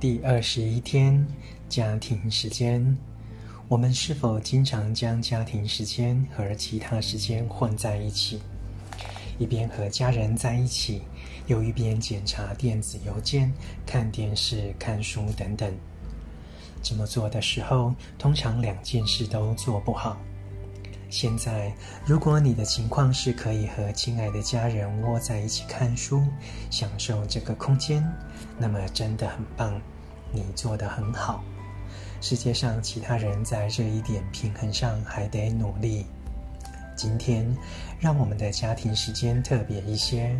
[0.00, 1.24] 第二十一天，
[1.68, 2.96] 家庭时间。
[3.68, 8.40] 我们是否经常将家庭时间和其他时间混在一起？
[9.38, 11.02] 一边和家人在一起，
[11.46, 13.50] 又一边检查电子邮件、
[13.86, 15.72] 看电视、看书等等。
[16.82, 20.18] 这么做的时候，通常两件事都做不好。
[21.12, 21.70] 现在，
[22.06, 26.22] 如果你的情况是可以和亲爱的家人窝在一起看书，
[26.70, 28.02] 享受这个空间，
[28.58, 29.78] 那么真的很棒。
[30.32, 31.44] 你做得很好，
[32.22, 36.06] 世界上其他人在这一点平衡上还得努力。
[36.96, 37.46] 今天，
[38.00, 40.34] 让我们的家庭时间特别一些，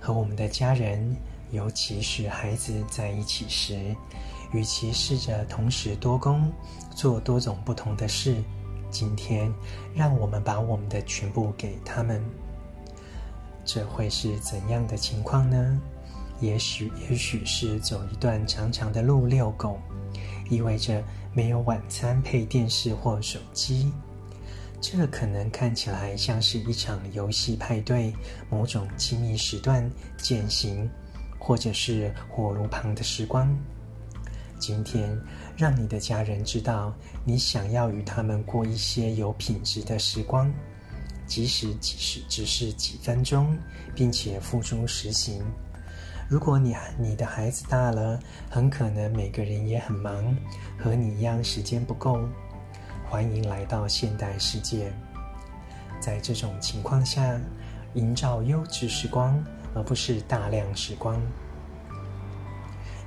[0.00, 1.14] 和我们的家人，
[1.50, 3.94] 尤其是孩子在一起时，
[4.54, 6.50] 与其试着同时多工，
[6.96, 8.42] 做多种不同的事，
[8.90, 9.52] 今天
[9.94, 12.22] 让我们把我们的全部给他们。
[13.64, 15.80] 这会是怎样的情况呢？
[16.40, 19.78] 也许，也许是走一段长长的路遛狗，
[20.48, 21.02] 意味着
[21.34, 23.92] 没有晚餐配电视或手机。
[24.80, 28.14] 这可能看起来像是一场游戏派对，
[28.48, 30.90] 某种亲密时段践行，
[31.38, 33.54] 或者是火炉旁的时光。
[34.60, 35.18] 今天，
[35.56, 36.94] 让你的家人知道
[37.24, 40.52] 你想要与他们过一些有品质的时光，
[41.26, 43.58] 即使即使只是几分钟，
[43.94, 45.42] 并且付诸实行。
[46.28, 50.36] 如果你你的孩子大了，很可能每个人也很忙，
[50.78, 52.20] 和你一样时间不够。
[53.08, 54.92] 欢迎来到现代世界，
[55.98, 57.40] 在这种情况下，
[57.94, 59.42] 营造优质时光，
[59.74, 61.20] 而不是大量时光。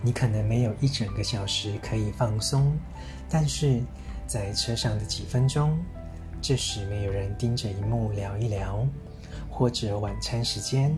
[0.06, 2.78] 你可能没有一整个小时可以放松，
[3.30, 3.82] 但是
[4.28, 5.80] 在车上的几分钟，
[6.42, 8.86] 这时没有人盯着荧幕聊一聊，
[9.50, 10.94] 或者晚餐时间。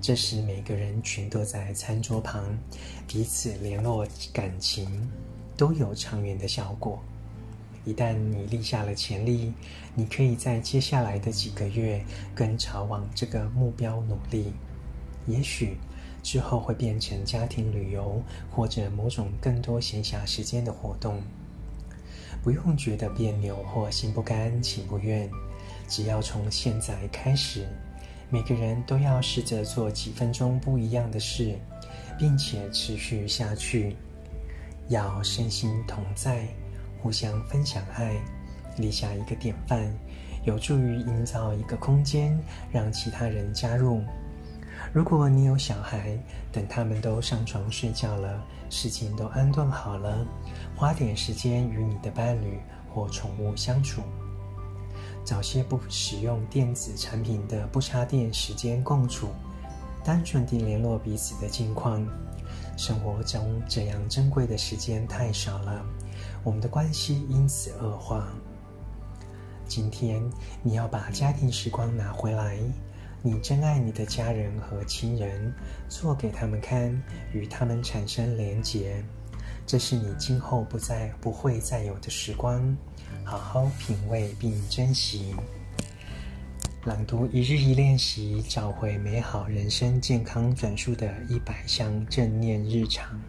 [0.00, 2.44] 这时，每个人全都在餐桌旁，
[3.06, 5.10] 彼此联络感情，
[5.56, 7.02] 都有长远的效果。
[7.84, 9.52] 一旦你立下了潜力，
[9.94, 12.04] 你可以在接下来的几个月
[12.34, 14.52] 跟朝往这个目标努力。
[15.26, 15.76] 也许
[16.30, 21.22] 之后会变成家庭旅游，或者某种更多闲暇时间的活动。
[22.42, 25.26] 不用觉得别扭或心不甘情不愿，
[25.88, 27.66] 只要从现在开始。
[28.28, 31.58] 每个人都要试着做几分钟不一样的事，
[32.18, 33.96] 并且持续下去。
[34.88, 36.46] 要身心同在，
[37.00, 38.14] 互相分享爱，
[38.76, 39.90] 立下一个典范，
[40.44, 42.38] 有助于营造一个空间，
[42.70, 44.02] 让其他人加入。
[44.92, 46.18] 如果你有小孩，
[46.50, 50.26] 等他们都上床睡觉了，事情都安顿好了，
[50.74, 52.58] 花点时间与你的伴侣
[52.92, 54.02] 或宠物相处。
[55.24, 59.28] 找些不使用电子产品的不插电时间共处，
[60.02, 62.06] 单纯地联络彼此的近况。
[62.78, 65.84] 生活中这样珍贵的时间太少了，
[66.42, 68.26] 我们的关系因此恶化。
[69.66, 70.22] 今天
[70.62, 72.58] 你要把家庭时光拿回来，
[73.20, 75.52] 你珍爱你的家人和亲人，
[75.88, 76.90] 做给他们看，
[77.32, 79.02] 与他们产生连结。
[79.66, 82.76] 这是你今后不再不会再有的时光。
[83.24, 85.34] 好好品味并珍惜。
[86.84, 93.20] 朗读一日一练习，找回美好人生健康转述的一百项正念日常。